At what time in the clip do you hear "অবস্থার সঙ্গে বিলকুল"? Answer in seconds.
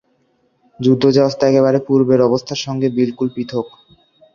2.27-3.27